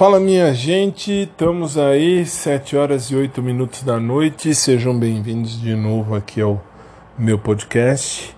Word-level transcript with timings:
Fala 0.00 0.18
minha 0.18 0.54
gente, 0.54 1.24
estamos 1.24 1.76
aí, 1.76 2.24
7 2.24 2.74
horas 2.74 3.10
e 3.10 3.14
8 3.14 3.42
minutos 3.42 3.82
da 3.82 4.00
noite. 4.00 4.54
Sejam 4.54 4.98
bem-vindos 4.98 5.60
de 5.60 5.74
novo 5.74 6.14
aqui 6.14 6.40
ao 6.40 6.58
meu 7.18 7.38
podcast. 7.38 8.34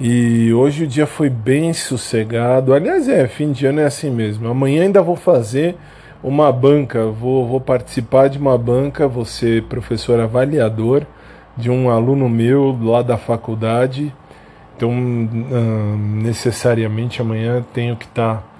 E 0.00 0.52
hoje 0.52 0.82
o 0.82 0.88
dia 0.88 1.06
foi 1.06 1.30
bem 1.30 1.72
sossegado. 1.72 2.74
Aliás, 2.74 3.08
é, 3.08 3.28
fim 3.28 3.52
de 3.52 3.66
ano 3.66 3.78
é 3.78 3.84
assim 3.84 4.10
mesmo. 4.10 4.48
Amanhã 4.48 4.82
ainda 4.82 5.00
vou 5.00 5.14
fazer 5.14 5.76
uma 6.24 6.50
banca, 6.50 7.06
vou, 7.06 7.46
vou 7.46 7.60
participar 7.60 8.28
de 8.28 8.36
uma 8.36 8.58
banca, 8.58 9.06
vou 9.06 9.24
ser 9.24 9.62
professor 9.66 10.18
avaliador 10.18 11.06
de 11.56 11.70
um 11.70 11.88
aluno 11.88 12.28
meu 12.28 12.76
lá 12.82 13.00
da 13.00 13.16
faculdade. 13.16 14.12
Então, 14.76 14.90
hum, 14.90 16.20
necessariamente 16.20 17.22
amanhã 17.22 17.64
tenho 17.72 17.94
que 17.94 18.06
estar. 18.06 18.38
Tá 18.38 18.50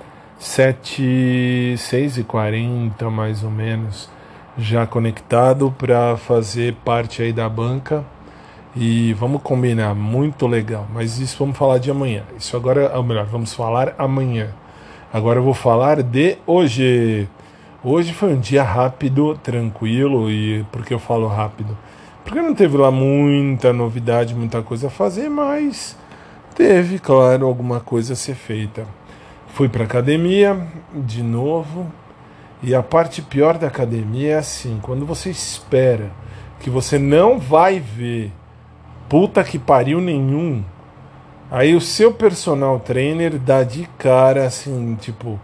7, 0.41 1.75
6 1.77 2.16
e 2.16 2.25
40 2.25 3.11
mais 3.11 3.44
ou 3.44 3.50
menos, 3.50 4.08
já 4.57 4.86
conectado 4.86 5.71
para 5.76 6.16
fazer 6.16 6.75
parte 6.82 7.21
aí 7.22 7.30
da 7.30 7.46
banca. 7.46 8.03
E 8.75 9.13
vamos 9.14 9.43
combinar, 9.43 9.94
muito 9.94 10.46
legal. 10.46 10.86
Mas 10.94 11.18
isso 11.18 11.36
vamos 11.39 11.58
falar 11.58 11.76
de 11.76 11.90
amanhã. 11.90 12.22
Isso 12.39 12.57
agora, 12.57 12.96
ou 12.96 13.03
melhor, 13.03 13.26
vamos 13.26 13.53
falar 13.53 13.94
amanhã. 13.99 14.49
Agora 15.13 15.40
eu 15.40 15.43
vou 15.43 15.53
falar 15.53 16.03
de 16.03 16.39
hoje. 16.46 17.29
Hoje 17.85 18.14
foi 18.14 18.32
um 18.32 18.41
dia 18.41 18.63
rápido, 18.63 19.38
tranquilo. 19.43 20.30
E 20.30 20.64
por 20.72 20.86
que 20.86 20.94
eu 20.94 20.99
falo 20.99 21.27
rápido? 21.27 21.77
Porque 22.25 22.41
não 22.41 22.54
teve 22.54 22.79
lá 22.79 22.91
muita 22.91 23.75
novidade, 23.75 24.35
muita 24.35 24.63
coisa 24.63 24.86
a 24.86 24.91
fazer, 24.91 25.29
mas 25.29 25.96
teve, 26.54 26.99
claro, 26.99 27.46
alguma 27.46 27.80
coisa 27.80 28.14
a 28.14 28.16
ser 28.16 28.35
feita. 28.35 28.86
Fui 29.53 29.68
para 29.68 29.85
academia 29.85 30.59
de 30.95 31.22
novo. 31.22 31.91
E 32.62 32.75
a 32.75 32.83
parte 32.83 33.22
pior 33.22 33.58
da 33.58 33.67
academia 33.67 34.34
é 34.34 34.39
assim: 34.39 34.78
quando 34.83 35.05
você 35.06 35.30
espera 35.30 36.11
que 36.61 36.70
você 36.70 36.98
não 36.98 37.38
vai 37.38 37.80
ver 37.80 38.33
puta 39.08 39.42
que 39.42 39.58
pariu 39.58 40.00
nenhum, 40.00 40.62
aí 41.50 41.74
o 41.74 41.80
seu 41.80 42.12
personal 42.12 42.78
trainer 42.78 43.39
dá 43.39 43.64
de 43.64 43.89
cara 43.98 44.47
assim, 44.47 44.94
tipo, 45.00 45.41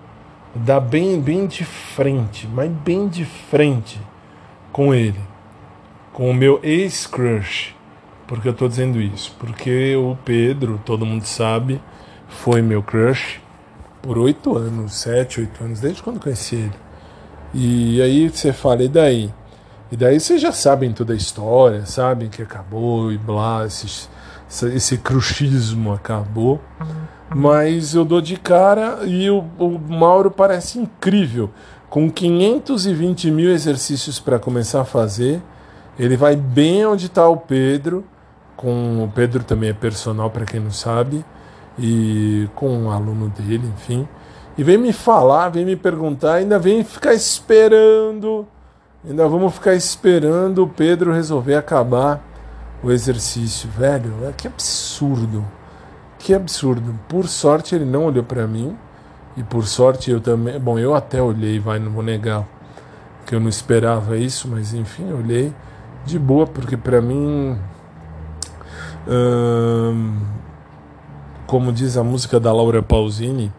dá 0.55 0.79
bem, 0.79 1.21
bem 1.21 1.47
de 1.47 1.65
frente, 1.65 2.47
mas 2.47 2.71
bem 2.71 3.09
de 3.09 3.25
frente 3.25 3.99
com 4.71 4.95
ele, 4.95 5.19
com 6.13 6.31
o 6.31 6.35
meu 6.35 6.61
ex-crush. 6.63 7.75
Porque 8.27 8.49
eu 8.49 8.55
tô 8.55 8.69
dizendo 8.69 9.01
isso? 9.01 9.35
Porque 9.39 9.97
o 9.97 10.17
Pedro, 10.25 10.81
todo 10.85 11.07
mundo 11.07 11.25
sabe, 11.25 11.81
foi 12.29 12.61
meu 12.61 12.83
crush 12.83 13.41
por 14.07 14.19
oito 14.19 14.57
anos, 14.57 14.95
sete, 14.95 15.41
oito 15.41 15.65
anos, 15.65 15.81
desde 15.81 16.01
quando 16.01 16.21
conheci 16.21 16.55
ele. 16.55 16.73
E 17.53 18.01
aí 18.01 18.29
você 18.29 18.53
fala, 18.53 18.85
e 18.85 18.89
daí? 18.89 19.35
E 19.91 19.97
daí 19.97 20.21
vocês 20.21 20.41
já 20.41 20.53
sabem 20.53 20.93
toda 20.93 21.13
a 21.13 21.17
história, 21.17 21.85
sabem 21.85 22.29
que 22.29 22.41
acabou 22.41 23.11
e 23.11 23.19
blá, 23.19 23.67
esse, 23.67 24.09
esse 24.73 24.99
cruxismo 24.99 25.93
acabou. 25.93 26.61
Mas 27.35 27.95
eu 27.95 28.05
dou 28.05 28.21
de 28.21 28.37
cara 28.37 29.01
e 29.05 29.29
o, 29.29 29.45
o 29.59 29.77
Mauro 29.77 30.31
parece 30.31 30.79
incrível. 30.79 31.51
Com 31.91 32.09
520 32.09 33.31
mil 33.33 33.51
exercícios 33.51 34.21
para 34.21 34.39
começar 34.39 34.83
a 34.83 34.85
fazer, 34.85 35.43
ele 35.99 36.17
vai 36.17 36.37
bem 36.37 36.87
onde 36.87 37.07
está 37.07 37.29
o 37.29 37.37
Pedro. 37.37 38.05
Com 38.57 39.03
o 39.03 39.09
Pedro 39.13 39.43
também 39.43 39.71
é 39.71 39.75
personal, 39.75 40.31
para 40.31 40.45
quem 40.45 40.61
não 40.61 40.71
sabe 40.71 41.25
e 41.79 42.49
com 42.55 42.69
um 42.69 42.91
aluno 42.91 43.29
dele, 43.29 43.71
enfim, 43.75 44.09
e 44.57 44.65
vem 44.65 44.79
me 44.79 44.93
falar, 44.93 45.51
vem 45.51 45.65
me 45.65 45.77
perguntar, 45.77 46.35
ainda 46.35 46.59
vem 46.59 46.83
ficar 46.83 47.15
esperando, 47.15 48.47
ainda 49.07 49.29
vamos 49.29 49.55
ficar 49.55 49.75
esperando 49.75 50.63
o 50.63 50.69
Pedro 50.69 51.13
resolver 51.13 51.55
acabar 51.55 52.23
o 52.83 52.91
exercício, 52.91 53.69
velho, 53.71 54.13
é 54.29 54.33
que 54.33 54.47
absurdo, 54.47 55.45
que 56.19 56.35
absurdo. 56.35 56.99
Por 57.09 57.27
sorte 57.29 57.75
ele 57.75 57.85
não 57.85 58.07
olhou 58.07 58.25
para 58.25 58.47
mim. 58.47 58.77
E 59.37 59.43
por 59.43 59.67
sorte 59.67 60.11
eu 60.11 60.19
também, 60.19 60.59
bom, 60.59 60.79
eu 60.79 60.95
até 60.95 61.21
olhei, 61.21 61.61
vai, 61.61 61.79
não 61.79 61.91
vou 61.91 62.03
negar 62.03 62.47
que 63.27 63.35
eu 63.35 63.41
não 63.41 63.49
esperava 63.49 64.17
isso, 64.17 64.49
mas 64.49 64.73
enfim, 64.73 65.13
olhei 65.13 65.53
de 66.05 66.19
boa 66.19 66.47
porque 66.47 66.77
para 66.77 67.03
mim 67.03 67.59
hum, 69.09 70.21
como 71.47 71.73
diz 71.73 71.97
a 71.97 72.03
música 72.03 72.41
da 72.41 72.53
Laura 72.53 72.83
Pausini, 72.83 73.53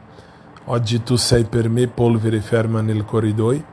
Oggi 0.66 1.00
tu 1.00 1.18
sei 1.18 1.46
per 1.46 1.70
me 1.70 1.88
polvere 1.88 2.42
ferma 2.42 2.82
nel 2.82 3.04
corridoi, 3.06 3.64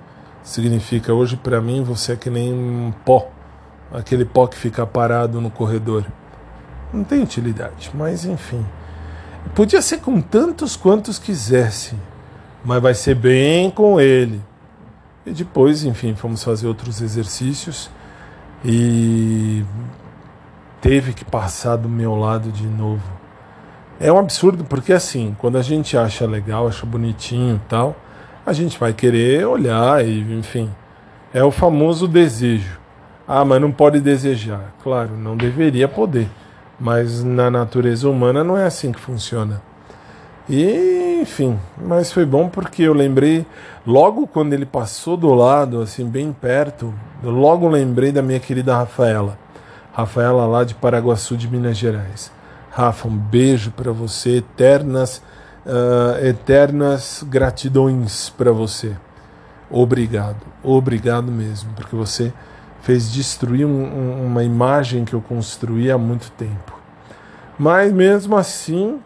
significa 0.42 1.12
hoje 1.12 1.36
para 1.36 1.60
mim 1.60 1.82
você 1.82 2.12
é 2.12 2.16
que 2.16 2.30
nem 2.30 2.52
um 2.52 2.92
pó, 3.04 3.28
aquele 3.92 4.24
pó 4.24 4.46
que 4.46 4.56
fica 4.56 4.86
parado 4.86 5.40
no 5.40 5.50
corredor. 5.50 6.06
Não 6.92 7.02
tem 7.02 7.20
utilidade, 7.20 7.90
mas 7.92 8.24
enfim. 8.24 8.64
Podia 9.56 9.82
ser 9.82 9.98
com 9.98 10.20
tantos 10.20 10.76
quantos 10.76 11.18
quisesse, 11.18 11.96
mas 12.64 12.80
vai 12.80 12.94
ser 12.94 13.16
bem 13.16 13.68
com 13.68 14.00
ele. 14.00 14.40
E 15.26 15.32
depois, 15.32 15.84
enfim, 15.84 16.14
fomos 16.14 16.44
fazer 16.44 16.68
outros 16.68 17.00
exercícios 17.00 17.90
e 18.64 19.64
teve 20.80 21.12
que 21.12 21.24
passar 21.24 21.74
do 21.76 21.88
meu 21.88 22.14
lado 22.14 22.52
de 22.52 22.66
novo. 22.66 23.23
É 24.00 24.12
um 24.12 24.18
absurdo 24.18 24.64
porque 24.64 24.92
assim, 24.92 25.36
quando 25.38 25.56
a 25.56 25.62
gente 25.62 25.96
acha 25.96 26.26
legal, 26.26 26.66
acha 26.66 26.84
bonitinho 26.84 27.60
tal, 27.68 27.94
a 28.44 28.52
gente 28.52 28.78
vai 28.78 28.92
querer 28.92 29.46
olhar 29.46 30.04
e, 30.04 30.20
enfim, 30.36 30.70
é 31.32 31.42
o 31.42 31.50
famoso 31.50 32.08
desejo. 32.08 32.78
Ah, 33.26 33.44
mas 33.44 33.60
não 33.60 33.72
pode 33.72 34.00
desejar. 34.00 34.74
Claro, 34.82 35.16
não 35.16 35.36
deveria 35.36 35.88
poder, 35.88 36.28
mas 36.78 37.24
na 37.24 37.50
natureza 37.50 38.08
humana 38.08 38.44
não 38.44 38.58
é 38.58 38.64
assim 38.64 38.92
que 38.92 39.00
funciona. 39.00 39.62
E, 40.48 41.20
enfim, 41.22 41.58
mas 41.80 42.12
foi 42.12 42.26
bom 42.26 42.48
porque 42.48 42.82
eu 42.82 42.92
lembrei, 42.92 43.46
logo 43.86 44.26
quando 44.26 44.52
ele 44.52 44.66
passou 44.66 45.16
do 45.16 45.32
lado, 45.32 45.80
assim, 45.80 46.04
bem 46.04 46.32
perto, 46.32 46.92
eu 47.22 47.30
logo 47.30 47.66
lembrei 47.66 48.12
da 48.12 48.20
minha 48.20 48.40
querida 48.40 48.76
Rafaela. 48.76 49.38
Rafaela 49.92 50.44
lá 50.46 50.64
de 50.64 50.74
Paraguaçu, 50.74 51.36
de 51.36 51.48
Minas 51.48 51.78
Gerais. 51.78 52.30
Rafa, 52.74 53.06
um 53.06 53.16
beijo 53.16 53.70
para 53.70 53.92
você, 53.92 54.38
eternas, 54.38 55.22
uh, 55.64 56.26
eternas 56.26 57.24
gratidões 57.24 58.30
para 58.30 58.50
você. 58.50 58.96
Obrigado, 59.70 60.38
obrigado 60.60 61.30
mesmo, 61.30 61.72
porque 61.74 61.94
você 61.94 62.32
fez 62.82 63.12
destruir 63.12 63.64
um, 63.64 63.70
um, 63.70 64.26
uma 64.26 64.42
imagem 64.42 65.04
que 65.04 65.14
eu 65.14 65.20
construí 65.20 65.88
há 65.88 65.96
muito 65.96 66.32
tempo. 66.32 66.76
Mas 67.56 67.92
mesmo 67.92 68.36
assim, 68.36 68.98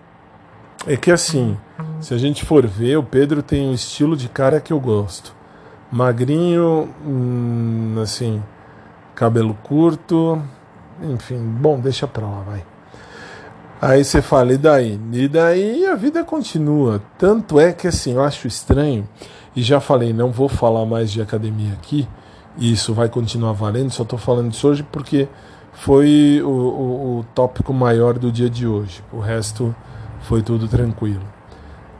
é 0.86 0.96
que 0.96 1.10
assim, 1.10 1.54
se 2.00 2.14
a 2.14 2.16
gente 2.16 2.46
for 2.46 2.66
ver, 2.66 2.96
o 2.96 3.02
Pedro 3.02 3.42
tem 3.42 3.68
um 3.68 3.74
estilo 3.74 4.16
de 4.16 4.30
cara 4.30 4.62
que 4.62 4.72
eu 4.72 4.80
gosto. 4.80 5.34
Magrinho, 5.92 6.88
hum, 7.06 7.96
assim, 8.02 8.42
cabelo 9.14 9.52
curto, 9.62 10.42
enfim, 11.02 11.36
bom, 11.36 11.78
deixa 11.78 12.06
pra 12.06 12.24
lá, 12.26 12.40
vai. 12.40 12.77
Aí 13.80 14.04
você 14.04 14.20
fala, 14.20 14.52
e 14.52 14.58
daí? 14.58 15.00
E 15.12 15.28
daí 15.28 15.86
a 15.86 15.94
vida 15.94 16.24
continua. 16.24 17.00
Tanto 17.16 17.60
é 17.60 17.72
que 17.72 17.86
assim, 17.86 18.14
eu 18.14 18.22
acho 18.22 18.48
estranho, 18.48 19.08
e 19.54 19.62
já 19.62 19.78
falei, 19.80 20.12
não 20.12 20.32
vou 20.32 20.48
falar 20.48 20.84
mais 20.84 21.12
de 21.12 21.22
academia 21.22 21.72
aqui, 21.74 22.08
e 22.56 22.72
isso 22.72 22.92
vai 22.92 23.08
continuar 23.08 23.52
valendo, 23.52 23.90
só 23.90 24.02
estou 24.02 24.18
falando 24.18 24.52
isso 24.52 24.66
hoje 24.66 24.82
porque 24.82 25.28
foi 25.72 26.42
o, 26.44 26.48
o, 26.48 27.18
o, 27.18 27.24
tópico 27.34 27.72
maior 27.72 28.18
do 28.18 28.32
dia 28.32 28.50
de 28.50 28.66
hoje. 28.66 29.02
O 29.12 29.20
resto 29.20 29.74
foi 30.22 30.42
tudo 30.42 30.66
tranquilo. 30.66 31.22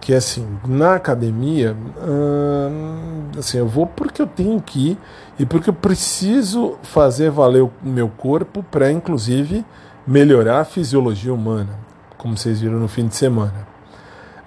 Que 0.01 0.15
assim, 0.15 0.47
na 0.67 0.95
academia, 0.95 1.77
hum, 2.03 3.31
assim, 3.39 3.59
eu 3.59 3.69
vou 3.69 3.87
porque 3.87 4.21
eu 4.21 4.27
tenho 4.27 4.61
que 4.61 4.91
ir 4.91 4.99
e 5.39 5.47
porque 5.47 5.71
eu 5.71 5.75
preciso 5.75 6.77
fazer 6.83 7.31
valer 7.31 7.63
o 7.63 7.71
meu 7.81 8.09
corpo 8.09 8.65
para, 8.65 8.91
inclusive, 8.91 9.65
melhorar 10.09 10.61
a 10.61 10.65
fisiologia 10.65 11.33
humana, 11.35 11.79
como 12.17 12.35
vocês 12.35 12.61
viram 12.61 12.81
no 12.81 12.89
fim 12.89 13.07
de 13.07 13.15
semana. 13.15 13.69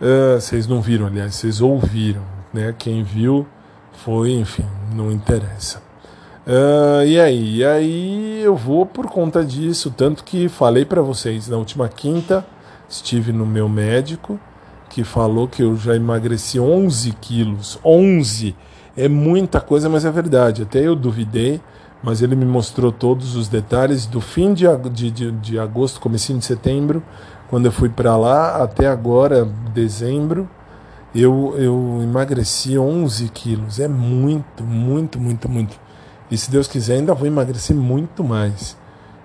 Uh, 0.02 0.42
vocês 0.42 0.66
não 0.66 0.82
viram, 0.82 1.06
aliás, 1.06 1.36
vocês 1.36 1.62
ouviram, 1.62 2.24
né? 2.52 2.74
Quem 2.78 3.04
viu 3.04 3.46
foi, 3.94 4.32
enfim, 4.32 4.66
não 4.96 5.12
interessa. 5.12 5.80
Uh, 6.48 7.06
e 7.06 7.20
aí? 7.20 7.58
E 7.58 7.66
aí 7.66 8.42
eu 8.44 8.56
vou 8.56 8.88
por 8.88 9.06
conta 9.06 9.46
disso, 9.46 9.94
tanto 9.96 10.24
que 10.24 10.50
falei 10.50 10.84
para 10.84 11.04
vocês 11.04 11.48
na 11.48 11.58
última 11.58 11.88
quinta, 11.88 12.44
estive 12.90 13.32
no 13.32 13.46
meu 13.46 13.70
médico, 13.70 14.40
que 14.90 15.04
falou 15.04 15.48
que 15.48 15.62
eu 15.62 15.78
já 15.78 15.96
emagreci 15.96 16.60
11 16.60 17.12
quilos. 17.22 17.80
11! 17.86 18.56
É 18.98 19.08
muita 19.08 19.62
coisa, 19.62 19.88
mas 19.88 20.06
é 20.06 20.12
verdade. 20.12 20.64
Até 20.64 20.80
eu 20.80 20.96
duvidei, 20.96 21.62
mas 22.04 22.22
ele 22.22 22.36
me 22.36 22.46
mostrou 22.46 22.92
todos 22.92 23.36
os 23.36 23.48
detalhes 23.48 24.06
do 24.06 24.20
fim 24.20 24.54
de, 24.54 24.66
de, 24.92 25.12
de, 25.12 25.32
de 25.32 25.60
agosto, 25.60 26.00
comecinho 26.00 26.40
de 26.40 26.46
setembro, 26.46 27.04
quando 27.52 27.66
eu 27.66 27.72
fui 27.72 27.90
para 27.90 28.16
lá, 28.16 28.64
até 28.64 28.88
agora, 28.88 29.46
dezembro, 29.74 30.48
Eu, 31.14 31.54
eu 31.58 32.00
emagreci 32.02 32.78
11 32.78 33.28
quilos. 33.30 33.80
É 33.82 33.88
muito, 33.90 34.64
muito, 34.64 35.20
muito, 35.20 35.50
muito. 35.50 35.78
E 36.32 36.38
se 36.38 36.50
Deus 36.50 36.66
quiser, 36.68 36.96
ainda 36.96 37.14
vou 37.14 37.28
emagrecer 37.28 37.76
muito 37.76 38.24
mais. 38.24 38.78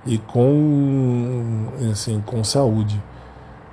E 0.04 0.18
com, 0.18 1.68
assim, 1.92 2.20
com 2.26 2.42
saúde. 2.42 3.00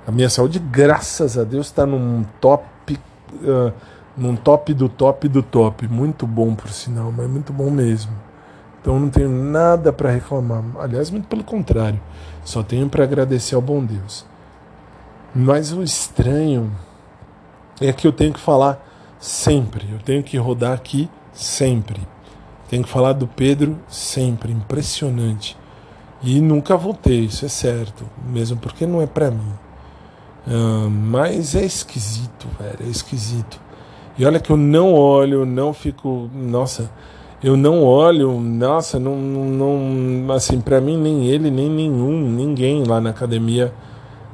A 0.06 0.12
minha 0.12 0.30
saúde, 0.30 0.60
graças 0.60 1.36
a 1.36 1.42
Deus, 1.42 1.66
está 1.66 1.84
num 1.84 2.24
top. 2.40 2.64
Uh, 3.32 3.72
num 4.16 4.36
top 4.36 4.72
do 4.72 4.88
top 4.88 5.26
do 5.28 5.42
top. 5.42 5.88
Muito 5.88 6.28
bom, 6.28 6.54
por 6.54 6.70
sinal, 6.70 7.10
mas 7.10 7.28
muito 7.28 7.52
bom 7.52 7.68
mesmo. 7.68 8.12
Então 8.84 9.00
não 9.00 9.08
tenho 9.08 9.30
nada 9.30 9.94
para 9.94 10.10
reclamar. 10.10 10.62
Aliás, 10.78 11.08
muito 11.08 11.26
pelo 11.26 11.42
contrário. 11.42 11.98
Só 12.44 12.62
tenho 12.62 12.86
para 12.86 13.02
agradecer 13.02 13.54
ao 13.54 13.62
bom 13.62 13.82
Deus. 13.82 14.26
Mas 15.34 15.72
o 15.72 15.82
estranho 15.82 16.70
é 17.80 17.90
que 17.94 18.06
eu 18.06 18.12
tenho 18.12 18.34
que 18.34 18.38
falar 18.38 18.86
sempre. 19.18 19.88
Eu 19.90 20.00
tenho 20.00 20.22
que 20.22 20.36
rodar 20.36 20.74
aqui 20.74 21.08
sempre. 21.32 21.98
Tenho 22.68 22.84
que 22.84 22.90
falar 22.90 23.14
do 23.14 23.26
Pedro 23.26 23.78
sempre. 23.88 24.52
Impressionante. 24.52 25.56
E 26.22 26.38
nunca 26.38 26.76
voltei, 26.76 27.20
isso 27.20 27.46
é 27.46 27.48
certo. 27.48 28.04
Mesmo 28.22 28.58
porque 28.58 28.86
não 28.86 29.00
é 29.00 29.06
para 29.06 29.30
mim. 29.30 29.54
Uh, 30.46 30.90
mas 30.90 31.54
é 31.54 31.64
esquisito, 31.64 32.48
velho. 32.60 32.86
É 32.86 32.90
esquisito. 32.90 33.58
E 34.18 34.26
olha 34.26 34.38
que 34.38 34.50
eu 34.52 34.58
não 34.58 34.92
olho, 34.92 35.46
não 35.46 35.72
fico. 35.72 36.28
Nossa, 36.34 36.90
eu 37.44 37.58
não 37.58 37.84
olho, 37.84 38.40
nossa, 38.40 38.98
não. 38.98 39.16
não 39.16 40.32
assim, 40.32 40.62
para 40.62 40.80
mim, 40.80 40.96
nem 40.96 41.26
ele, 41.26 41.50
nem 41.50 41.68
nenhum, 41.68 42.18
ninguém 42.18 42.84
lá 42.84 43.02
na 43.02 43.10
academia. 43.10 43.70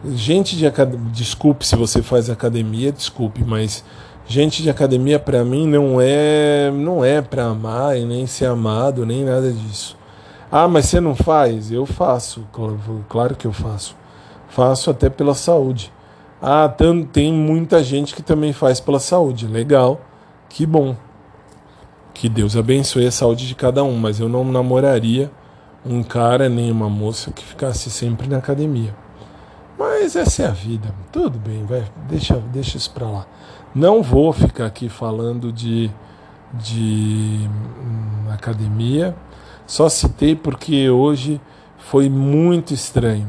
Gente 0.04 0.56
de 0.56 0.64
academia. 0.64 1.10
Desculpe 1.10 1.66
se 1.66 1.74
você 1.74 2.02
faz 2.02 2.30
academia, 2.30 2.92
desculpe, 2.92 3.42
mas. 3.44 3.84
Gente 4.28 4.62
de 4.62 4.70
academia 4.70 5.18
para 5.18 5.44
mim 5.44 5.66
não 5.66 6.00
é 6.00 6.70
não 6.72 7.04
é 7.04 7.20
para 7.20 7.46
amar 7.46 7.98
e 7.98 8.04
nem 8.04 8.28
ser 8.28 8.46
amado, 8.46 9.04
nem 9.04 9.24
nada 9.24 9.50
disso. 9.50 9.96
Ah, 10.52 10.68
mas 10.68 10.84
você 10.86 11.00
não 11.00 11.16
faz? 11.16 11.72
Eu 11.72 11.84
faço, 11.84 12.46
claro 13.08 13.34
que 13.34 13.46
eu 13.46 13.52
faço. 13.52 13.96
Faço 14.48 14.88
até 14.88 15.10
pela 15.10 15.34
saúde. 15.34 15.92
Ah, 16.40 16.72
tem 17.12 17.32
muita 17.32 17.82
gente 17.82 18.14
que 18.14 18.22
também 18.22 18.52
faz 18.52 18.78
pela 18.78 19.00
saúde. 19.00 19.48
Legal, 19.48 20.00
que 20.48 20.64
bom. 20.64 20.94
Que 22.12 22.28
Deus 22.28 22.56
abençoe 22.56 23.06
a 23.06 23.10
saúde 23.10 23.46
de 23.46 23.54
cada 23.54 23.82
um, 23.82 23.96
mas 23.96 24.20
eu 24.20 24.28
não 24.28 24.44
namoraria 24.44 25.30
um 25.84 26.02
cara 26.02 26.48
nem 26.48 26.70
uma 26.70 26.88
moça 26.88 27.30
que 27.30 27.44
ficasse 27.44 27.90
sempre 27.90 28.28
na 28.28 28.38
academia. 28.38 28.94
Mas 29.78 30.14
essa 30.14 30.42
é 30.42 30.46
a 30.46 30.50
vida. 30.50 30.94
Tudo 31.10 31.38
bem, 31.38 31.64
vai, 31.64 31.84
deixa, 32.08 32.36
deixa 32.52 32.76
isso 32.76 32.90
para 32.90 33.08
lá. 33.08 33.26
Não 33.74 34.02
vou 34.02 34.32
ficar 34.32 34.66
aqui 34.66 34.88
falando 34.88 35.50
de, 35.50 35.90
de 36.52 37.48
hum, 37.48 38.30
academia. 38.30 39.16
Só 39.66 39.88
citei 39.88 40.36
porque 40.36 40.90
hoje 40.90 41.40
foi 41.78 42.10
muito 42.10 42.74
estranho. 42.74 43.28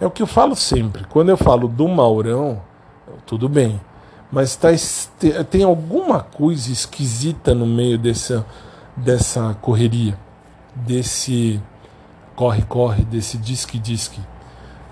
É 0.00 0.06
o 0.06 0.10
que 0.10 0.22
eu 0.22 0.26
falo 0.26 0.56
sempre. 0.56 1.04
Quando 1.04 1.28
eu 1.28 1.36
falo 1.36 1.68
do 1.68 1.86
Maurão, 1.86 2.60
tudo 3.24 3.48
bem. 3.48 3.80
Mas 4.34 4.56
tá, 4.56 4.70
tem 5.48 5.62
alguma 5.62 6.18
coisa 6.18 6.72
esquisita 6.72 7.54
no 7.54 7.64
meio 7.64 7.96
dessa, 7.96 8.44
dessa 8.96 9.54
correria, 9.62 10.18
desse 10.74 11.62
corre-corre, 12.34 13.04
desse 13.04 13.38
disque-disque. 13.38 14.20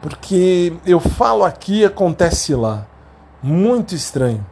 Porque 0.00 0.72
eu 0.86 1.00
falo 1.00 1.42
aqui 1.42 1.84
acontece 1.84 2.54
lá. 2.54 2.86
Muito 3.42 3.96
estranho. 3.96 4.46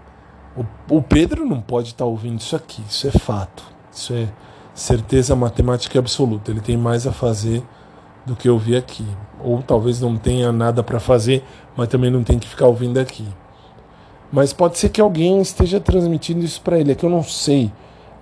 O, 0.57 0.97
o 0.97 1.01
Pedro 1.01 1.47
não 1.47 1.61
pode 1.61 1.91
estar 1.91 2.05
tá 2.05 2.11
ouvindo 2.11 2.41
isso 2.41 2.57
aqui, 2.57 2.83
isso 2.89 3.07
é 3.07 3.13
fato. 3.13 3.63
Isso 3.93 4.13
é 4.13 4.27
certeza 4.75 5.37
matemática 5.37 6.01
absoluta. 6.01 6.51
Ele 6.51 6.61
tem 6.61 6.77
mais 6.77 7.07
a 7.07 7.13
fazer 7.13 7.63
do 8.27 8.35
que 8.35 8.49
eu 8.49 8.59
vi 8.59 8.77
aqui. 8.77 9.07
Ou 9.39 9.63
talvez 9.63 10.01
não 10.01 10.17
tenha 10.17 10.51
nada 10.51 10.83
para 10.83 10.99
fazer, 10.99 11.45
mas 11.77 11.87
também 11.87 12.11
não 12.11 12.25
tem 12.25 12.41
que 12.41 12.49
ficar 12.49 12.67
ouvindo 12.67 12.99
aqui. 12.99 13.29
Mas 14.33 14.53
pode 14.53 14.79
ser 14.79 14.91
que 14.91 15.01
alguém 15.01 15.41
esteja 15.41 15.81
transmitindo 15.81 16.45
isso 16.45 16.61
para 16.61 16.79
ele, 16.79 16.93
é 16.93 16.95
que 16.95 17.05
eu 17.05 17.11
não 17.11 17.23
sei. 17.23 17.73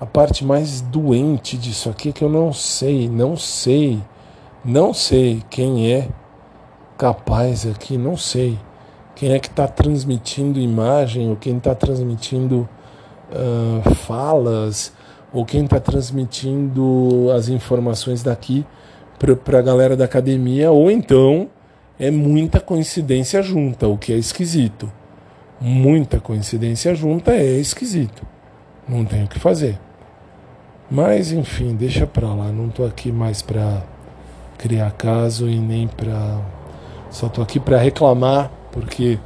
A 0.00 0.06
parte 0.06 0.44
mais 0.44 0.80
doente 0.80 1.56
disso 1.56 1.90
aqui 1.90 2.10
é 2.10 2.12
que 2.12 2.22
eu 2.22 2.30
não 2.30 2.52
sei, 2.52 3.08
não 3.08 3.36
sei, 3.36 4.00
não 4.64 4.94
sei 4.94 5.42
quem 5.50 5.92
é 5.92 6.08
capaz 6.96 7.66
aqui, 7.66 7.98
não 7.98 8.16
sei. 8.16 8.58
Quem 9.14 9.32
é 9.32 9.38
que 9.38 9.48
está 9.48 9.66
transmitindo 9.66 10.60
imagem, 10.60 11.28
ou 11.28 11.36
quem 11.36 11.56
está 11.56 11.74
transmitindo 11.74 12.68
uh, 13.32 13.94
falas, 13.94 14.92
ou 15.32 15.44
quem 15.44 15.64
está 15.64 15.80
transmitindo 15.80 17.30
as 17.36 17.48
informações 17.48 18.22
daqui 18.22 18.64
para 19.44 19.58
a 19.58 19.62
galera 19.62 19.96
da 19.96 20.04
academia, 20.04 20.70
ou 20.70 20.90
então 20.90 21.48
é 21.98 22.10
muita 22.10 22.60
coincidência 22.60 23.42
junta, 23.42 23.88
o 23.88 23.98
que 23.98 24.12
é 24.12 24.16
esquisito. 24.16 24.90
Muita 25.60 26.20
coincidência 26.20 26.94
junta 26.94 27.32
é 27.32 27.58
esquisito. 27.58 28.24
Não 28.88 29.04
tem 29.04 29.24
o 29.24 29.28
que 29.28 29.38
fazer. 29.38 29.78
Mas 30.90 31.32
enfim, 31.32 31.74
deixa 31.74 32.06
pra 32.06 32.28
lá. 32.28 32.52
Não 32.52 32.68
tô 32.68 32.84
aqui 32.84 33.10
mais 33.10 33.42
pra 33.42 33.82
criar 34.56 34.90
caso 34.92 35.48
e 35.48 35.58
nem 35.58 35.88
pra. 35.88 36.40
Só 37.10 37.28
tô 37.28 37.42
aqui 37.42 37.58
pra 37.58 37.78
reclamar, 37.78 38.50
porque 38.70 39.18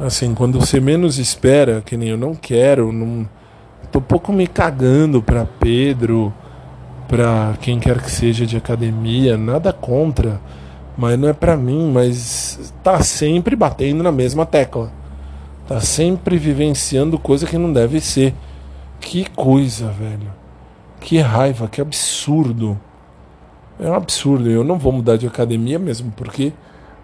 assim, 0.00 0.34
quando 0.34 0.58
você 0.58 0.80
menos 0.80 1.18
espera, 1.18 1.82
que 1.84 1.96
nem 1.96 2.08
eu 2.10 2.16
não 2.16 2.34
quero, 2.34 2.92
não. 2.92 3.28
Tô 3.90 3.98
um 3.98 4.02
pouco 4.02 4.32
me 4.32 4.46
cagando 4.46 5.22
pra 5.22 5.46
Pedro 5.46 6.32
para 7.08 7.56
quem 7.60 7.80
quer 7.80 8.02
que 8.02 8.10
seja 8.10 8.44
de 8.44 8.56
academia, 8.56 9.38
nada 9.38 9.72
contra, 9.72 10.38
mas 10.96 11.18
não 11.18 11.28
é 11.28 11.32
para 11.32 11.56
mim, 11.56 11.90
mas 11.90 12.72
tá 12.82 13.00
sempre 13.00 13.56
batendo 13.56 14.02
na 14.02 14.12
mesma 14.12 14.44
tecla. 14.44 14.92
Tá 15.68 15.82
sempre 15.82 16.38
vivenciando 16.38 17.18
coisa 17.18 17.46
que 17.46 17.58
não 17.58 17.70
deve 17.70 18.00
ser. 18.00 18.34
Que 18.98 19.28
coisa, 19.28 19.88
velho. 19.88 20.32
Que 20.98 21.18
raiva, 21.18 21.68
que 21.68 21.78
absurdo. 21.78 22.80
É 23.78 23.90
um 23.90 23.92
absurdo. 23.92 24.48
Eu 24.48 24.64
não 24.64 24.78
vou 24.78 24.92
mudar 24.92 25.18
de 25.18 25.26
academia 25.26 25.78
mesmo, 25.78 26.10
porque 26.16 26.54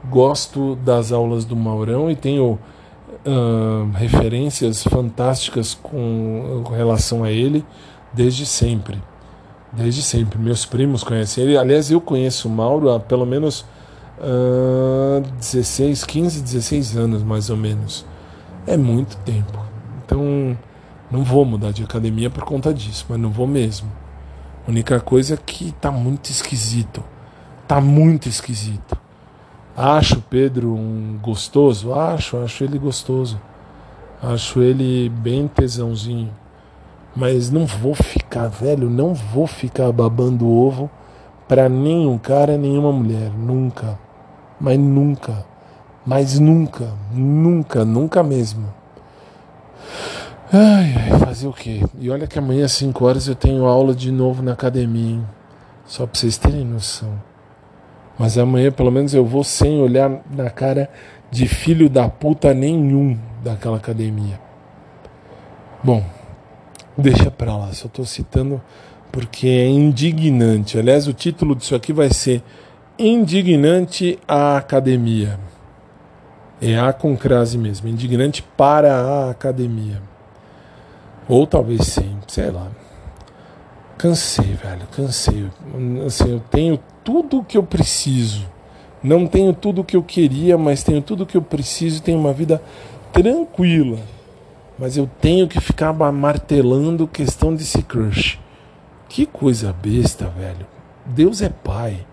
gosto 0.08 0.76
das 0.76 1.12
aulas 1.12 1.44
do 1.44 1.54
Maurão 1.54 2.10
e 2.10 2.16
tenho 2.16 2.58
uh, 3.26 3.90
referências 3.92 4.82
fantásticas 4.82 5.74
com, 5.74 6.62
com 6.64 6.72
relação 6.72 7.22
a 7.22 7.30
ele 7.30 7.62
desde 8.14 8.46
sempre. 8.46 8.98
Desde 9.70 10.00
sempre. 10.00 10.38
Meus 10.38 10.64
primos 10.64 11.04
conhecem 11.04 11.44
ele. 11.44 11.58
Aliás, 11.58 11.90
eu 11.90 12.00
conheço 12.00 12.48
o 12.48 12.50
Mauro 12.50 12.90
há 12.90 12.98
pelo 12.98 13.26
menos 13.26 13.60
uh, 14.18 15.20
16, 15.38 16.02
15, 16.04 16.40
16 16.40 16.96
anos, 16.96 17.22
mais 17.22 17.50
ou 17.50 17.58
menos. 17.58 18.06
É 18.66 18.76
muito 18.76 19.16
tempo. 19.18 19.58
Então, 20.04 20.56
não 21.10 21.22
vou 21.22 21.44
mudar 21.44 21.72
de 21.72 21.84
academia 21.84 22.30
por 22.30 22.44
conta 22.44 22.72
disso, 22.72 23.06
mas 23.08 23.18
não 23.18 23.30
vou 23.30 23.46
mesmo. 23.46 23.90
A 24.66 24.70
única 24.70 24.98
coisa 25.00 25.34
é 25.34 25.36
que 25.36 25.72
tá 25.72 25.90
muito 25.90 26.30
esquisito. 26.30 27.04
Tá 27.68 27.80
muito 27.80 28.28
esquisito. 28.28 28.96
Acho 29.76 30.22
Pedro 30.22 30.72
um 30.74 31.18
gostoso? 31.20 31.92
Acho, 31.92 32.38
acho 32.38 32.64
ele 32.64 32.78
gostoso. 32.78 33.40
Acho 34.22 34.62
ele 34.62 35.08
bem 35.08 35.46
tesãozinho. 35.46 36.30
Mas 37.14 37.50
não 37.50 37.66
vou 37.66 37.94
ficar, 37.94 38.48
velho, 38.48 38.88
não 38.88 39.14
vou 39.14 39.46
ficar 39.46 39.92
babando 39.92 40.48
ovo 40.48 40.90
para 41.46 41.68
nenhum 41.68 42.16
cara, 42.18 42.56
nenhuma 42.56 42.90
mulher. 42.90 43.30
Nunca. 43.30 43.98
Mas 44.58 44.78
nunca. 44.78 45.44
Mas 46.06 46.38
nunca. 46.38 46.92
Nunca, 47.12 47.84
nunca 47.84 48.22
mesmo. 48.22 48.72
Ai, 50.52 50.94
ai, 50.96 51.18
fazer 51.18 51.46
o 51.46 51.52
quê? 51.52 51.82
E 51.98 52.10
olha 52.10 52.26
que 52.26 52.38
amanhã 52.38 52.64
às 52.64 52.72
5 52.72 53.04
horas 53.04 53.26
eu 53.26 53.34
tenho 53.34 53.64
aula 53.64 53.94
de 53.94 54.12
novo 54.12 54.42
na 54.42 54.52
academia, 54.52 55.14
hein? 55.14 55.26
Só 55.86 56.06
pra 56.06 56.18
vocês 56.18 56.36
terem 56.36 56.64
noção. 56.64 57.20
Mas 58.18 58.38
amanhã 58.38 58.70
pelo 58.70 58.90
menos 58.90 59.14
eu 59.14 59.24
vou 59.24 59.42
sem 59.42 59.80
olhar 59.80 60.22
na 60.30 60.48
cara 60.50 60.88
de 61.30 61.48
filho 61.48 61.88
da 61.88 62.08
puta 62.08 62.54
nenhum 62.54 63.18
daquela 63.42 63.76
academia. 63.76 64.40
Bom, 65.82 66.02
Deixa 66.96 67.28
para 67.28 67.56
lá, 67.56 67.72
só 67.72 67.86
estou 67.86 68.04
citando 68.04 68.62
porque 69.10 69.48
é 69.48 69.66
indignante. 69.66 70.78
Aliás, 70.78 71.08
o 71.08 71.12
título 71.12 71.56
disso 71.56 71.74
aqui 71.74 71.92
vai 71.92 72.12
ser 72.12 72.40
Indignante 72.96 74.16
a 74.28 74.56
Academia. 74.56 75.38
É 76.64 76.78
A 76.78 76.92
com 76.92 77.16
crase 77.16 77.58
mesmo, 77.58 77.88
indignante 77.88 78.42
para 78.56 78.94
a 78.94 79.30
academia. 79.30 80.00
Ou 81.28 81.46
talvez 81.46 81.86
sim, 81.86 82.18
sei 82.26 82.50
lá. 82.50 82.68
Cansei, 83.98 84.54
velho, 84.54 84.86
cansei. 84.94 85.46
Assim, 86.06 86.32
eu 86.32 86.40
tenho 86.50 86.78
tudo 87.02 87.38
o 87.38 87.44
que 87.44 87.56
eu 87.58 87.62
preciso. 87.62 88.46
Não 89.02 89.26
tenho 89.26 89.52
tudo 89.52 89.82
o 89.82 89.84
que 89.84 89.96
eu 89.96 90.02
queria, 90.02 90.56
mas 90.56 90.82
tenho 90.82 91.02
tudo 91.02 91.24
o 91.24 91.26
que 91.26 91.36
eu 91.36 91.42
preciso. 91.42 92.02
Tenho 92.02 92.18
uma 92.18 92.32
vida 92.32 92.62
tranquila 93.12 93.98
mas 94.78 94.96
eu 94.96 95.08
tenho 95.20 95.46
que 95.46 95.60
ficar 95.60 95.92
martelando 95.92 97.06
questão 97.06 97.54
desse 97.54 97.82
crush. 97.82 98.38
Que 99.08 99.24
coisa 99.26 99.72
besta, 99.72 100.26
velho. 100.26 100.66
Deus 101.06 101.40
é 101.40 101.48
pai. 101.48 102.04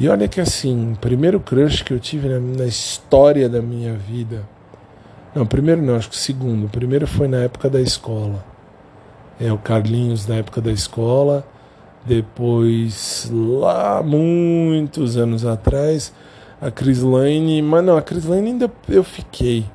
E 0.00 0.08
olha 0.08 0.26
que 0.26 0.40
assim, 0.40 0.94
o 0.94 0.96
primeiro 0.96 1.38
crush 1.38 1.82
que 1.82 1.92
eu 1.92 2.00
tive 2.00 2.26
na, 2.26 2.40
na 2.40 2.64
história 2.64 3.50
da 3.50 3.60
minha 3.60 3.92
vida. 3.92 4.48
Não, 5.34 5.44
primeiro 5.44 5.82
não, 5.82 5.94
acho 5.94 6.08
que 6.08 6.16
o 6.16 6.18
segundo. 6.18 6.64
O 6.64 6.68
primeiro 6.70 7.06
foi 7.06 7.28
na 7.28 7.36
época 7.36 7.68
da 7.68 7.82
escola. 7.82 8.42
É 9.38 9.52
o 9.52 9.58
Carlinhos 9.58 10.26
na 10.26 10.36
época 10.36 10.62
da 10.62 10.72
escola. 10.72 11.46
Depois, 12.06 13.30
lá 13.30 14.02
muitos 14.02 15.18
anos 15.18 15.44
atrás, 15.44 16.14
a 16.62 16.72
Lane, 17.04 17.60
Mas 17.60 17.84
não, 17.84 17.98
a 17.98 18.04
Lane 18.24 18.52
ainda 18.52 18.72
eu 18.88 19.04
fiquei. 19.04 19.66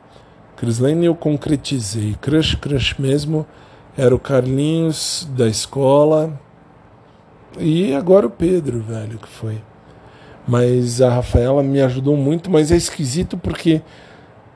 Lane 0.80 1.06
eu 1.06 1.14
concretizei. 1.14 2.16
Crush, 2.20 2.56
crush 2.56 2.96
mesmo. 2.98 3.46
Era 3.96 4.16
o 4.16 4.18
Carlinhos 4.18 5.30
da 5.38 5.48
escola. 5.48 6.34
E 7.60 7.94
agora 7.94 8.26
o 8.26 8.32
Pedro, 8.32 8.80
velho, 8.80 9.20
que 9.20 9.28
foi. 9.28 9.62
Mas 10.48 11.02
a 11.02 11.10
Rafaela 11.10 11.64
me 11.64 11.82
ajudou 11.82 12.16
muito, 12.16 12.52
mas 12.52 12.72
é 12.72 12.76
esquisito 12.76 13.38
porque 13.38 13.82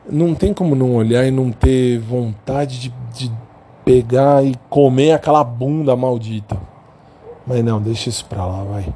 não 0.10 0.36
tem 0.36 0.54
como 0.54 0.76
não 0.76 0.96
olhar 0.96 1.26
e 1.26 1.32
não 1.32 1.52
ter 1.52 2.00
vontade 2.00 2.80
de, 2.80 2.94
de 3.14 3.32
pegar 3.84 4.44
e 4.46 4.56
comer 4.70 5.14
aquela 5.14 5.44
bunda 5.44 5.96
maldita. 5.96 6.60
Mas 7.46 7.64
não, 7.64 7.82
deixa 7.82 8.10
isso 8.10 8.26
pra 8.26 8.46
lá, 8.46 8.64
vai. 8.64 8.94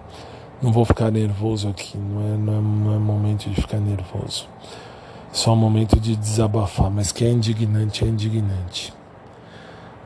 Não 0.61 0.71
vou 0.71 0.85
ficar 0.85 1.11
nervoso 1.11 1.67
aqui, 1.67 1.97
não 1.97 2.21
é, 2.21 2.37
não 2.37 2.53
é, 2.53 2.61
não 2.61 2.95
é 2.95 2.97
momento 2.99 3.49
de 3.49 3.59
ficar 3.59 3.79
nervoso. 3.79 4.47
É 5.31 5.35
só 5.35 5.53
um 5.53 5.57
momento 5.57 5.99
de 5.99 6.15
desabafar, 6.15 6.91
mas 6.91 7.11
que 7.11 7.25
é 7.25 7.29
indignante, 7.29 8.05
é 8.05 8.07
indignante. 8.07 8.93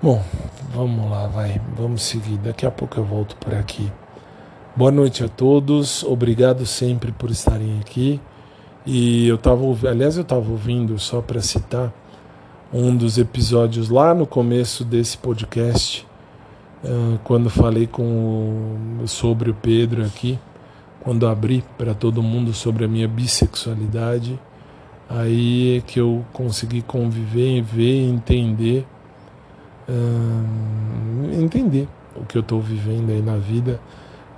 Bom, 0.01 0.21
vamos 0.73 1.11
lá, 1.11 1.27
vai, 1.27 1.61
vamos 1.75 2.03
seguir. 2.03 2.37
Daqui 2.37 2.65
a 2.65 2.71
pouco 2.71 2.97
eu 2.97 3.03
volto 3.03 3.35
por 3.35 3.53
aqui. 3.53 3.91
Boa 4.77 4.91
noite 4.91 5.23
a 5.23 5.27
todos, 5.27 6.03
obrigado 6.03 6.63
sempre 6.63 7.11
por 7.11 7.31
estarem 7.31 7.79
aqui. 7.79 8.21
E 8.85 9.27
eu 9.27 9.33
estava, 9.33 9.63
aliás, 9.89 10.17
eu 10.17 10.21
estava 10.21 10.51
ouvindo 10.51 10.99
só 10.99 11.19
para 11.19 11.41
citar 11.41 11.91
um 12.71 12.95
dos 12.95 13.17
episódios 13.17 13.89
lá 13.89 14.13
no 14.13 14.27
começo 14.27 14.85
desse 14.85 15.17
podcast, 15.17 16.05
uh, 16.83 17.17
quando 17.23 17.49
falei 17.49 17.87
com 17.87 19.01
sobre 19.07 19.49
o 19.49 19.55
Pedro 19.55 20.05
aqui, 20.05 20.37
quando 20.99 21.25
abri 21.25 21.63
para 21.75 21.95
todo 21.95 22.21
mundo 22.21 22.53
sobre 22.53 22.85
a 22.85 22.87
minha 22.87 23.07
bissexualidade, 23.07 24.39
aí 25.09 25.77
é 25.77 25.81
que 25.81 25.99
eu 25.99 26.23
consegui 26.31 26.83
conviver, 26.83 27.63
ver, 27.63 28.07
entender, 28.07 28.85
uh, 29.89 31.41
entender 31.41 31.89
o 32.15 32.23
que 32.23 32.37
eu 32.37 32.41
estou 32.41 32.61
vivendo 32.61 33.09
aí 33.09 33.23
na 33.23 33.37
vida, 33.37 33.81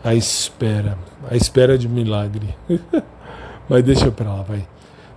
a 0.03 0.13
espera, 0.13 0.97
a 1.29 1.35
espera 1.35 1.77
de 1.77 1.87
milagre. 1.87 2.55
Mas 3.67 3.83
deixa 3.83 4.11
para 4.11 4.33
lá, 4.33 4.41
vai. 4.41 4.67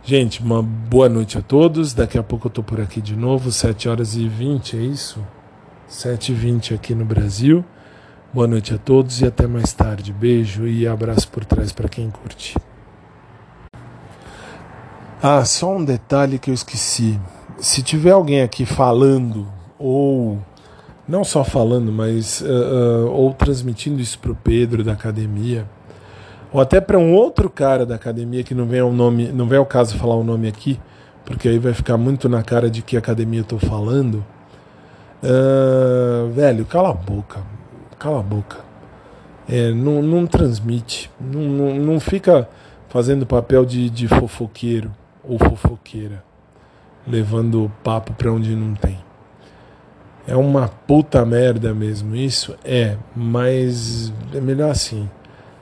Gente, 0.04 0.42
uma 0.42 0.62
boa 0.62 1.08
noite 1.08 1.38
a 1.38 1.42
todos. 1.42 1.94
Daqui 1.94 2.18
a 2.18 2.22
pouco 2.22 2.48
eu 2.48 2.50
tô 2.50 2.62
por 2.62 2.80
aqui 2.80 3.00
de 3.00 3.16
novo, 3.16 3.52
7 3.52 3.88
horas 3.88 4.16
e 4.16 4.28
20, 4.28 4.76
é 4.76 4.80
isso? 4.80 5.24
7 5.86 6.32
e 6.32 6.34
20 6.34 6.74
aqui 6.74 6.94
no 6.94 7.04
Brasil. 7.04 7.64
Boa 8.32 8.46
noite 8.46 8.74
a 8.74 8.78
todos 8.78 9.20
e 9.20 9.26
até 9.26 9.46
mais 9.46 9.72
tarde. 9.72 10.12
Beijo 10.12 10.66
e 10.66 10.88
abraço 10.88 11.28
por 11.28 11.44
trás 11.44 11.70
para 11.70 11.88
quem 11.88 12.10
curte. 12.10 12.56
Ah, 15.22 15.44
só 15.44 15.76
um 15.76 15.84
detalhe 15.84 16.38
que 16.38 16.50
eu 16.50 16.54
esqueci. 16.54 17.20
Se 17.58 17.80
tiver 17.82 18.10
alguém 18.10 18.42
aqui 18.42 18.66
falando, 18.66 19.46
ou 19.78 20.42
não 21.06 21.24
só 21.24 21.42
falando, 21.42 21.90
mas 21.92 22.40
uh, 22.40 22.46
uh, 22.46 23.10
ou 23.10 23.32
transmitindo 23.34 24.00
isso 24.00 24.18
para 24.18 24.32
o 24.32 24.34
Pedro 24.34 24.84
da 24.84 24.92
academia, 24.92 25.66
ou 26.52 26.60
até 26.60 26.80
para 26.80 26.98
um 26.98 27.14
outro 27.14 27.48
cara 27.50 27.84
da 27.84 27.94
academia 27.94 28.44
que 28.44 28.54
não 28.54 28.66
vem 28.66 28.80
ao 28.80 28.92
nome, 28.92 29.28
não 29.28 29.46
vem 29.46 29.58
ao 29.58 29.66
caso 29.66 29.96
falar 29.98 30.16
o 30.16 30.24
nome 30.24 30.46
aqui, 30.46 30.78
porque 31.24 31.48
aí 31.48 31.58
vai 31.58 31.72
ficar 31.72 31.96
muito 31.96 32.28
na 32.28 32.42
cara 32.42 32.70
de 32.70 32.82
que 32.82 32.96
academia 32.96 33.40
eu 33.40 33.44
tô 33.44 33.58
falando. 33.58 34.24
Uh, 35.22 36.30
velho, 36.32 36.64
cala 36.64 36.90
a 36.90 36.94
boca, 36.94 37.40
cala 37.98 38.20
a 38.20 38.22
boca. 38.22 38.58
É, 39.48 39.72
não, 39.72 40.02
não 40.02 40.26
transmite, 40.26 41.10
não, 41.20 41.42
não, 41.42 41.74
não 41.74 42.00
fica 42.00 42.48
fazendo 42.88 43.26
papel 43.26 43.64
de, 43.64 43.90
de 43.90 44.06
fofoqueiro 44.06 44.92
ou 45.24 45.38
fofoqueira, 45.38 46.22
levando 47.06 47.70
papo 47.82 48.12
para 48.12 48.32
onde 48.32 48.54
não 48.54 48.74
tem. 48.74 48.98
É 50.26 50.36
uma 50.36 50.68
puta 50.68 51.24
merda 51.26 51.74
mesmo 51.74 52.14
isso? 52.14 52.54
É, 52.64 52.96
mas 53.14 54.12
é 54.32 54.40
melhor 54.40 54.70
assim. 54.70 55.08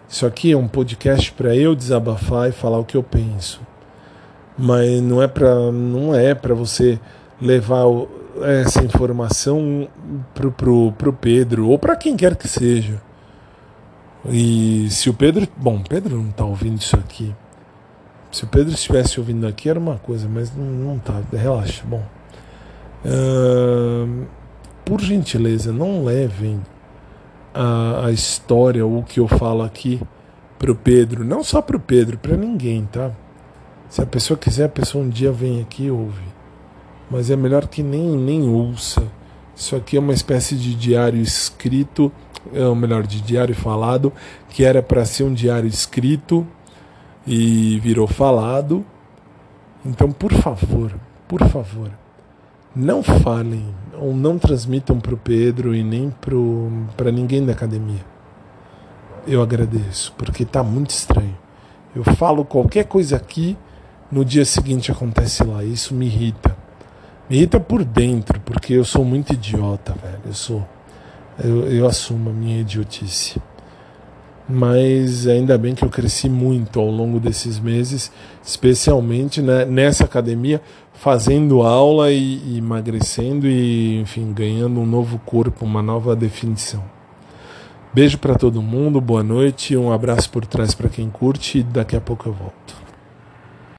Isso 0.09 0.27
aqui 0.27 0.53
é 0.53 0.57
um 0.57 0.69
podcast 0.69 1.33
para 1.33 1.55
eu 1.55 1.75
desabafar 1.75 2.49
e 2.49 2.53
falar 2.53 2.79
o 2.79 2.85
que 2.85 2.97
eu 2.97 3.03
penso. 3.03 3.61
Mas 4.59 5.01
não 5.01 5.23
é 5.23 5.29
para 5.29 5.73
não 5.73 6.15
é 6.15 6.35
para 6.35 6.53
você 6.53 6.99
levar 7.41 7.85
essa 8.43 8.85
informação 8.85 9.89
pro, 10.35 10.53
pro, 10.53 10.93
pro 10.93 11.13
Pedro 11.13 11.69
ou 11.69 11.79
para 11.79 11.97
quem 11.97 12.17
quer 12.17 12.37
que 12.37 12.49
seja. 12.49 13.01
E 14.29 14.89
se 14.91 15.09
o 15.09 15.15
Pedro, 15.15 15.49
bom, 15.57 15.81
Pedro 15.81 16.17
não 16.17 16.29
está 16.29 16.45
ouvindo 16.45 16.79
isso 16.79 16.97
aqui. 16.97 17.35
Se 18.31 18.45
o 18.45 18.47
Pedro 18.47 18.75
estivesse 18.75 19.19
ouvindo 19.19 19.47
aqui 19.47 19.69
era 19.69 19.79
uma 19.79 19.97
coisa, 19.97 20.29
mas 20.29 20.55
não, 20.55 20.67
não 20.67 20.99
tá. 20.99 21.21
Relaxa, 21.33 21.83
bom. 21.87 22.03
Uh, 23.05 24.27
por 24.85 25.01
gentileza, 25.01 25.73
não 25.73 26.05
levem 26.05 26.61
a, 27.55 28.07
a 28.07 28.13
história, 28.13 28.87
o 28.87 29.03
que 29.03 29.21
eu 29.21 29.29
falo 29.29 29.63
aqui 29.63 30.01
para 30.59 30.71
o 30.71 30.75
Pedro, 30.75 31.25
não 31.25 31.43
só 31.43 31.63
para 31.63 31.77
o 31.77 31.81
Pedro, 31.81 32.19
para 32.19 32.37
ninguém, 32.37 32.87
tá? 32.91 33.11
Se 33.89 34.03
a 34.03 34.07
pessoa 34.07 34.39
quiser, 34.39 34.65
a 34.67 34.69
pessoa 34.69 35.03
um 35.03 35.09
dia 35.09 35.33
vem 35.33 35.61
aqui 35.61 35.85
e 35.85 35.91
ouve. 35.91 36.23
Mas 37.11 37.31
é 37.31 37.37
melhor 37.37 37.67
que 37.67 37.83
nem, 37.83 38.07
nem 38.17 38.49
ouça. 38.49 39.03
Isso 39.57 39.75
aqui 39.75 39.97
é 39.97 40.01
uma 40.01 40.13
espécie 40.13 40.55
de 40.55 40.75
diário 40.75 41.21
escrito, 41.21 42.13
ou 42.55 42.75
melhor, 42.75 43.07
de 43.07 43.21
diário 43.21 43.55
falado, 43.55 44.13
que 44.49 44.65
era 44.65 44.83
para 44.83 45.05
ser 45.05 45.25
um 45.25 45.35
diário 45.35 45.69
escrito 45.69 46.47
e 47.27 47.81
virou 47.81 48.07
falado. 48.07 48.85
Então, 49.85 50.13
por 50.13 50.33
favor, 50.33 50.95
por 51.27 51.43
favor, 51.49 51.91
não 52.77 53.03
falem 53.03 53.75
ou 54.01 54.15
não 54.15 54.39
transmitam 54.39 54.99
para 54.99 55.15
o 55.15 55.19
Pedro 55.19 55.75
e 55.75 55.85
nem 55.85 56.13
para 56.97 57.13
ninguém 57.13 57.45
da 57.45 57.53
academia. 57.53 58.05
Eu 59.27 59.43
agradeço, 59.43 60.15
porque 60.17 60.43
está 60.43 60.63
muito 60.63 60.91
estranho. 60.91 61.37
Eu 61.95 62.03
falo 62.03 62.45
qualquer 62.45 62.85
coisa 62.85 63.17
aqui, 63.17 63.57
no 64.11 64.25
dia 64.25 64.45
seguinte 64.45 64.91
acontece 64.91 65.45
lá. 65.45 65.63
Isso 65.63 65.95
me 65.95 66.07
irrita. 66.07 66.57
Me 67.29 67.37
irrita 67.37 67.61
por 67.61 67.85
dentro, 67.85 68.41
porque 68.41 68.73
eu 68.73 68.85
sou 68.85 69.05
muito 69.05 69.35
idiota, 69.35 69.95
velho. 70.03 70.21
Eu 70.25 70.35
sou. 70.35 70.69
Eu, 71.39 71.71
eu 71.71 71.87
assumo 71.87 72.31
a 72.31 72.33
minha 72.33 72.61
idiotice 72.61 73.41
mas 74.51 75.27
ainda 75.27 75.57
bem 75.57 75.75
que 75.75 75.85
eu 75.85 75.89
cresci 75.89 76.29
muito 76.29 76.81
ao 76.81 76.91
longo 76.91 77.21
desses 77.21 77.59
meses, 77.59 78.11
especialmente 78.45 79.41
né, 79.41 79.65
nessa 79.65 80.05
academia, 80.05 80.61
fazendo 80.93 81.63
aula 81.63 82.11
e, 82.11 82.41
e 82.47 82.59
emagrecendo 82.59 83.47
e, 83.47 84.01
enfim, 84.01 84.33
ganhando 84.33 84.81
um 84.81 84.87
novo 84.87 85.19
corpo, 85.25 85.65
uma 85.65 85.81
nova 85.81 86.15
definição. 86.15 86.83
Beijo 87.93 88.19
para 88.19 88.35
todo 88.35 88.63
mundo, 88.63 89.01
boa 89.01 89.23
noite, 89.23 89.77
um 89.77 89.93
abraço 89.93 90.31
por 90.31 90.47
trás 90.47 90.75
para 90.75 90.89
quem 90.89 91.09
curte 91.11 91.59
e 91.59 91.63
daqui 91.63 91.97
a 91.97 92.01
pouco 92.01 92.29
eu 92.29 92.33
volto. 92.33 92.60